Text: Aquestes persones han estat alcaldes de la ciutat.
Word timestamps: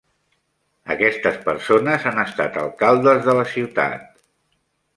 Aquestes 0.93 1.37
persones 1.43 2.07
han 2.11 2.21
estat 2.23 2.59
alcaldes 2.63 3.23
de 3.29 3.39
la 3.41 3.47
ciutat. 3.53 4.09